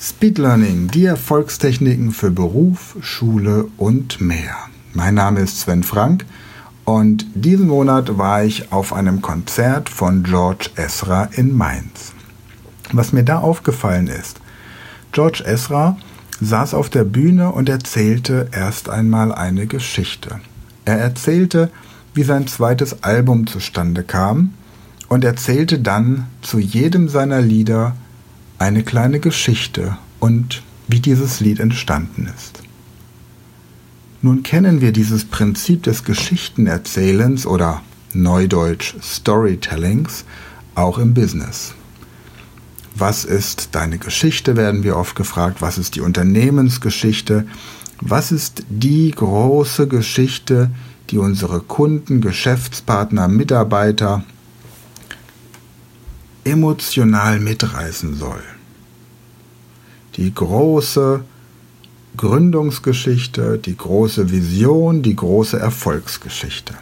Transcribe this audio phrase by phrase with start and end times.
[0.00, 4.54] Speed Learning, die Erfolgstechniken für Beruf, Schule und mehr.
[4.94, 6.24] Mein Name ist Sven Frank
[6.84, 12.12] und diesen Monat war ich auf einem Konzert von George Ezra in Mainz.
[12.92, 14.40] Was mir da aufgefallen ist,
[15.10, 15.96] George Ezra
[16.40, 20.38] saß auf der Bühne und erzählte erst einmal eine Geschichte.
[20.84, 21.72] Er erzählte,
[22.14, 24.54] wie sein zweites Album zustande kam
[25.08, 27.96] und erzählte dann zu jedem seiner Lieder
[28.58, 32.60] eine kleine Geschichte und wie dieses Lied entstanden ist.
[34.20, 37.82] Nun kennen wir dieses Prinzip des Geschichtenerzählens oder
[38.14, 40.24] Neudeutsch Storytellings
[40.74, 41.74] auch im Business.
[42.96, 45.62] Was ist deine Geschichte, werden wir oft gefragt.
[45.62, 47.46] Was ist die Unternehmensgeschichte?
[48.00, 50.70] Was ist die große Geschichte,
[51.10, 54.24] die unsere Kunden, Geschäftspartner, Mitarbeiter
[56.50, 58.42] emotional mitreißen soll.
[60.16, 61.24] Die große
[62.16, 66.74] Gründungsgeschichte, die große Vision, die große Erfolgsgeschichte.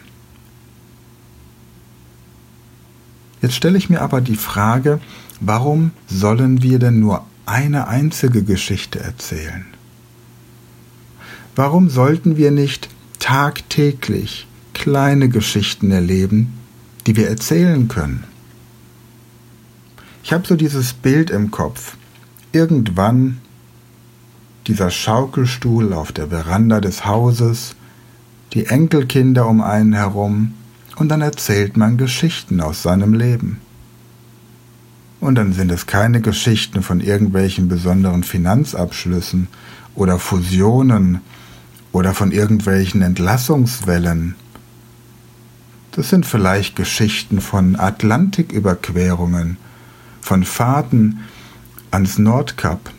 [3.41, 4.99] Jetzt stelle ich mir aber die Frage,
[5.39, 9.65] warum sollen wir denn nur eine einzige Geschichte erzählen?
[11.55, 16.53] Warum sollten wir nicht tagtäglich kleine Geschichten erleben,
[17.05, 18.23] die wir erzählen können?
[20.27, 21.95] Ich habe so dieses Bild im Kopf.
[22.51, 23.37] Irgendwann
[24.67, 27.75] dieser Schaukelstuhl auf der Veranda des Hauses,
[28.51, 30.53] die Enkelkinder um einen herum,
[30.97, 33.61] und dann erzählt man Geschichten aus seinem Leben.
[35.21, 39.47] Und dann sind es keine Geschichten von irgendwelchen besonderen Finanzabschlüssen
[39.95, 41.21] oder Fusionen
[41.93, 44.35] oder von irgendwelchen Entlassungswellen.
[45.93, 49.55] Das sind vielleicht Geschichten von Atlantiküberquerungen
[50.27, 51.21] von Fahrten
[51.89, 52.91] ans Nordkap,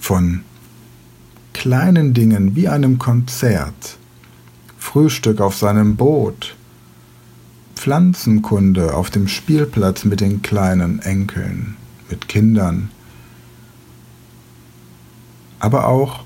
[0.00, 0.40] von
[1.52, 3.98] kleinen Dingen wie einem Konzert,
[4.78, 6.56] Frühstück auf seinem Boot,
[7.74, 11.76] Pflanzenkunde auf dem Spielplatz mit den kleinen Enkeln,
[12.08, 12.88] mit Kindern,
[15.58, 16.24] aber auch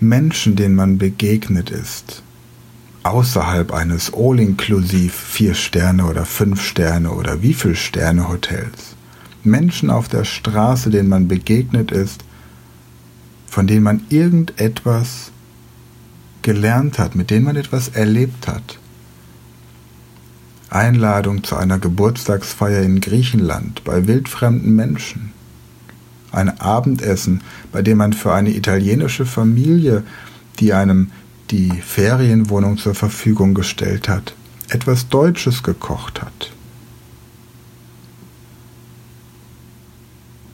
[0.00, 2.22] Menschen, denen man begegnet ist,
[3.10, 8.96] außerhalb eines All-Inklusiv vier Sterne oder fünf Sterne oder wie viel Sterne Hotels.
[9.42, 12.24] Menschen auf der Straße, denen man begegnet ist,
[13.48, 15.30] von denen man irgendetwas
[16.42, 18.78] gelernt hat, mit denen man etwas erlebt hat.
[20.68, 25.32] Einladung zu einer Geburtstagsfeier in Griechenland bei wildfremden Menschen.
[26.32, 27.40] Ein Abendessen,
[27.72, 30.02] bei dem man für eine italienische Familie,
[30.58, 31.12] die einem
[31.50, 34.34] die Ferienwohnung zur Verfügung gestellt hat,
[34.68, 36.52] etwas Deutsches gekocht hat.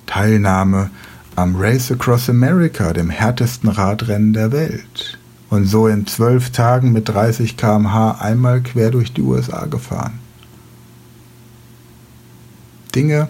[0.07, 0.91] Teilnahme
[1.37, 5.19] am Race Across America, dem härtesten Radrennen der Welt.
[5.49, 10.19] Und so in zwölf Tagen mit 30 km/h einmal quer durch die USA gefahren.
[12.95, 13.29] Dinge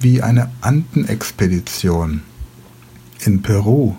[0.00, 2.22] wie eine Andenexpedition
[3.20, 3.96] in Peru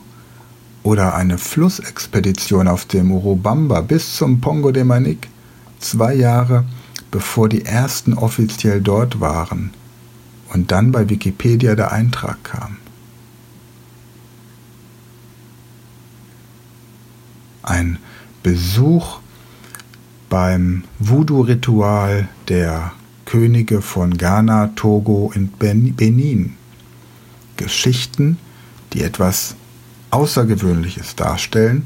[0.88, 5.28] oder eine Flussexpedition auf dem Urubamba bis zum Pongo de Manic,
[5.80, 6.64] zwei Jahre
[7.12, 9.72] bevor die ersten offiziell dort waren
[10.54, 12.78] und dann bei Wikipedia der Eintrag kam.
[17.64, 17.98] Ein
[18.42, 19.20] Besuch
[20.30, 22.94] beim Voodoo-Ritual der
[23.26, 26.56] Könige von Ghana, Togo und Benin.
[27.58, 28.38] Geschichten,
[28.94, 29.56] die etwas
[30.12, 31.84] Außergewöhnliches darstellen,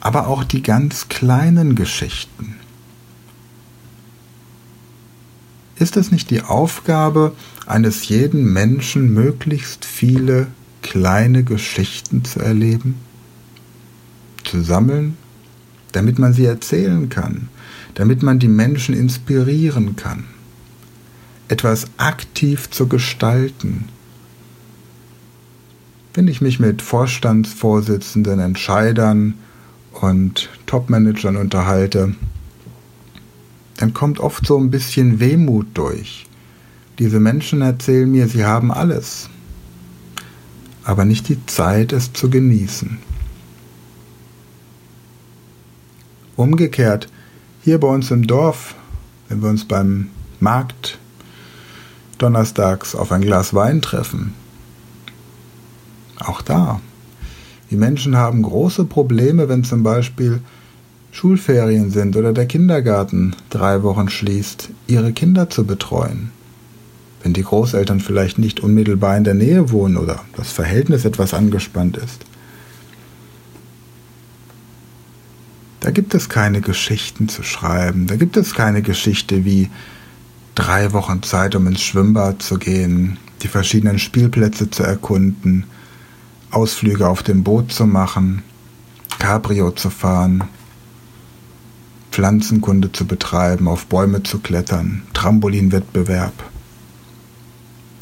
[0.00, 2.56] aber auch die ganz kleinen Geschichten.
[5.76, 7.34] Ist es nicht die Aufgabe
[7.66, 10.48] eines jeden Menschen, möglichst viele
[10.82, 12.96] kleine Geschichten zu erleben,
[14.44, 15.16] zu sammeln,
[15.92, 17.48] damit man sie erzählen kann,
[17.94, 20.24] damit man die Menschen inspirieren kann,
[21.48, 23.88] etwas aktiv zu gestalten,
[26.14, 29.34] wenn ich mich mit Vorstandsvorsitzenden, Entscheidern
[29.92, 32.14] und Topmanagern unterhalte,
[33.76, 36.26] dann kommt oft so ein bisschen Wehmut durch.
[36.98, 39.30] Diese Menschen erzählen mir, sie haben alles,
[40.84, 42.98] aber nicht die Zeit, es zu genießen.
[46.36, 47.08] Umgekehrt,
[47.62, 48.74] hier bei uns im Dorf,
[49.28, 50.10] wenn wir uns beim
[50.40, 50.98] Markt
[52.18, 54.34] donnerstags auf ein Glas Wein treffen,
[56.20, 56.80] auch da.
[57.70, 60.40] Die Menschen haben große Probleme, wenn zum Beispiel
[61.12, 66.30] Schulferien sind oder der Kindergarten drei Wochen schließt, ihre Kinder zu betreuen.
[67.22, 71.96] wenn die Großeltern vielleicht nicht unmittelbar in der Nähe wohnen oder das Verhältnis etwas angespannt
[71.96, 72.24] ist.
[75.80, 79.70] Da gibt es keine Geschichten zu schreiben, da gibt es keine Geschichte wie
[80.54, 85.64] drei Wochen Zeit, um ins Schwimmbad zu gehen, die verschiedenen Spielplätze zu erkunden,
[86.50, 88.42] Ausflüge auf dem Boot zu machen,
[89.18, 90.44] Cabrio zu fahren,
[92.10, 96.32] Pflanzenkunde zu betreiben, auf Bäume zu klettern, Trampolinwettbewerb,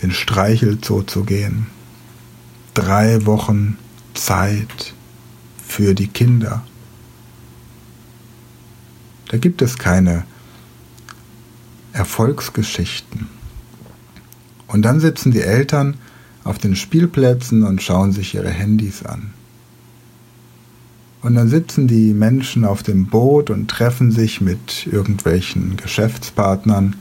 [0.03, 1.67] den Streichelzoo zu gehen.
[2.75, 3.77] Drei Wochen
[4.15, 4.95] Zeit
[5.67, 6.65] für die Kinder.
[9.29, 10.25] Da gibt es keine
[11.93, 13.29] Erfolgsgeschichten.
[14.67, 15.99] Und dann sitzen die Eltern
[16.49, 19.33] auf den Spielplätzen und schauen sich ihre Handys an.
[21.21, 26.97] Und dann sitzen die Menschen auf dem Boot und treffen sich mit irgendwelchen Geschäftspartnern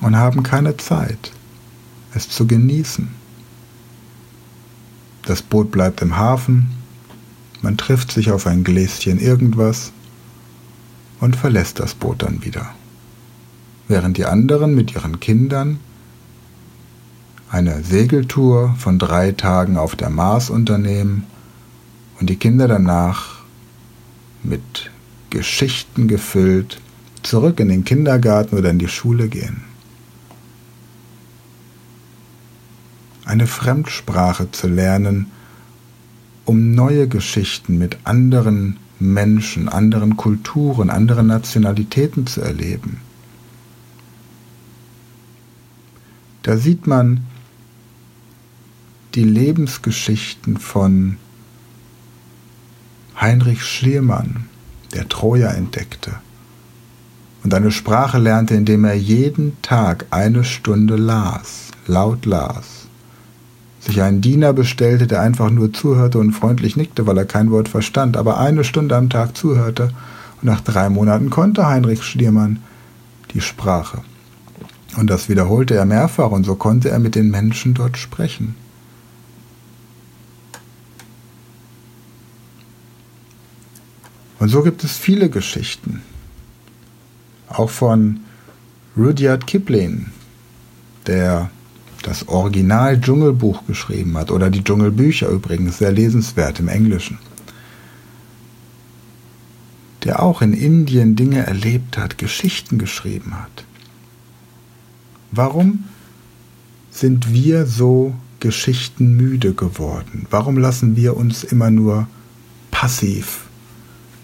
[0.00, 1.32] und haben keine Zeit,
[2.14, 3.08] es zu genießen.
[5.22, 6.70] Das Boot bleibt im Hafen,
[7.62, 9.92] man trifft sich auf ein Gläschen irgendwas
[11.20, 12.74] und verlässt das Boot dann wieder
[13.90, 15.80] während die anderen mit ihren Kindern
[17.50, 21.24] eine Segeltour von drei Tagen auf der Mars unternehmen
[22.20, 23.40] und die Kinder danach
[24.42, 24.90] mit
[25.30, 26.80] Geschichten gefüllt
[27.22, 29.62] zurück in den Kindergarten oder in die Schule gehen.
[33.24, 35.30] Eine Fremdsprache zu lernen,
[36.44, 43.00] um neue Geschichten mit anderen Menschen, anderen Kulturen, anderen Nationalitäten zu erleben
[46.42, 47.20] Da sieht man
[49.14, 51.16] die Lebensgeschichten von
[53.20, 54.46] Heinrich Schliermann,
[54.94, 56.12] der Troja entdeckte
[57.42, 62.86] und eine Sprache lernte, indem er jeden Tag eine Stunde las, laut las,
[63.80, 67.68] sich einen Diener bestellte, der einfach nur zuhörte und freundlich nickte, weil er kein Wort
[67.68, 69.92] verstand, aber eine Stunde am Tag zuhörte,
[70.42, 72.60] und nach drei Monaten konnte Heinrich Schliermann
[73.32, 74.02] die Sprache.
[74.96, 78.54] Und das wiederholte er mehrfach und so konnte er mit den Menschen dort sprechen.
[84.40, 86.02] Und so gibt es viele Geschichten.
[87.48, 88.20] Auch von
[88.96, 90.06] Rudyard Kipling,
[91.06, 91.50] der
[92.02, 97.18] das Original Dschungelbuch geschrieben hat, oder die Dschungelbücher übrigens, sehr lesenswert im Englischen,
[100.04, 103.64] der auch in Indien Dinge erlebt hat, Geschichten geschrieben hat.
[105.32, 105.84] Warum
[106.90, 110.26] sind wir so geschichtenmüde geworden?
[110.30, 112.08] Warum lassen wir uns immer nur
[112.70, 113.49] passiv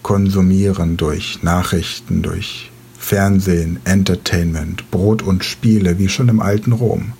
[0.07, 7.11] konsumieren durch Nachrichten, durch Fernsehen, Entertainment, Brot und Spiele, wie schon im alten Rom?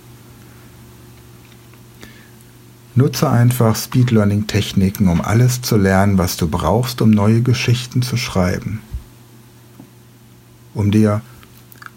[2.94, 8.00] Nutze einfach Speed Learning Techniken, um alles zu lernen, was du brauchst, um neue Geschichten
[8.00, 8.80] zu schreiben.
[10.72, 11.20] Um dir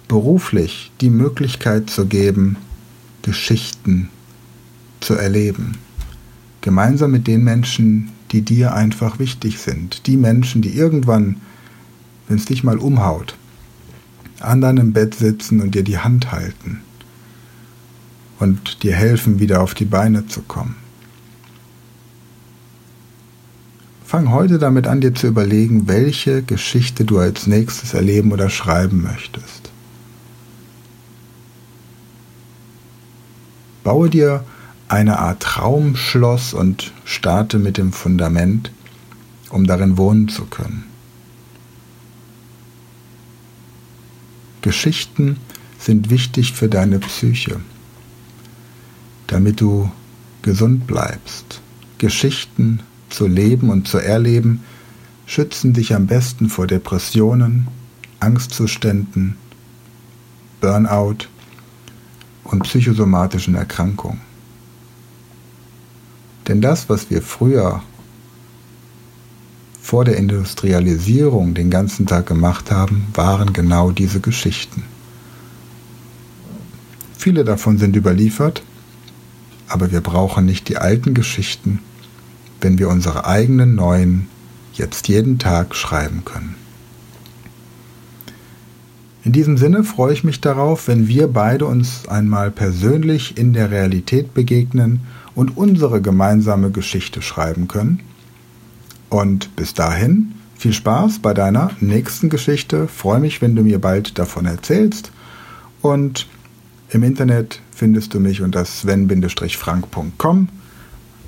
[0.10, 2.58] beruflich die Möglichkeit zu geben,
[3.22, 4.10] Geschichten
[5.00, 5.78] zu erleben.
[6.60, 10.08] Gemeinsam mit den Menschen, die dir einfach wichtig sind.
[10.08, 11.38] Die Menschen, die irgendwann,
[12.28, 13.36] wenn es dich mal umhaut,
[14.40, 16.82] an deinem Bett sitzen und dir die Hand halten
[18.40, 20.76] und dir helfen, wieder auf die Beine zu kommen.
[24.06, 29.04] Fang heute damit an, dir zu überlegen, welche Geschichte du als nächstes erleben oder schreiben
[29.04, 29.72] möchtest.
[33.84, 34.44] Baue dir
[34.92, 38.72] eine Art Traumschloss und starte mit dem Fundament,
[39.50, 40.84] um darin wohnen zu können.
[44.62, 45.38] Geschichten
[45.80, 47.62] sind wichtig für deine Psyche,
[49.28, 49.90] damit du
[50.42, 51.62] gesund bleibst.
[51.98, 54.62] Geschichten zu leben und zu erleben
[55.26, 57.70] schützen dich am besten vor Depressionen,
[58.20, 59.38] Angstzuständen,
[60.60, 61.28] Burnout
[62.44, 64.31] und psychosomatischen Erkrankungen.
[66.48, 67.82] Denn das, was wir früher
[69.82, 74.84] vor der Industrialisierung den ganzen Tag gemacht haben, waren genau diese Geschichten.
[77.18, 78.64] Viele davon sind überliefert,
[79.68, 81.80] aber wir brauchen nicht die alten Geschichten,
[82.62, 84.28] wenn wir unsere eigenen neuen
[84.74, 86.56] jetzt jeden Tag schreiben können.
[89.24, 93.70] In diesem Sinne freue ich mich darauf, wenn wir beide uns einmal persönlich in der
[93.70, 95.02] Realität begegnen
[95.36, 98.02] und unsere gemeinsame Geschichte schreiben können.
[99.10, 102.88] Und bis dahin viel Spaß bei deiner nächsten Geschichte.
[102.88, 105.12] Freue mich, wenn du mir bald davon erzählst.
[105.82, 106.28] Und
[106.90, 110.50] Im Internet findest du mich unter sven-frank.com.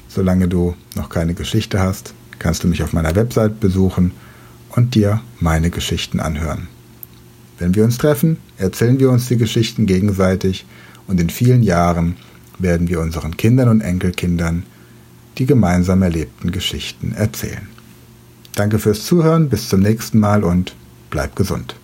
[0.10, 4.12] Solange du noch keine Geschichte hast, kannst du mich auf meiner Website besuchen
[4.70, 6.68] und dir meine Geschichten anhören.
[7.64, 10.66] Wenn wir uns treffen, erzählen wir uns die Geschichten gegenseitig
[11.08, 12.18] und in vielen Jahren
[12.60, 14.64] werden wir unseren Kindern und Enkelkindern
[15.38, 17.70] die gemeinsam erlebten Geschichten erzählen.
[18.54, 20.76] Danke fürs Zuhören, bis zum nächsten Mal und
[21.10, 21.78] bleib gesund.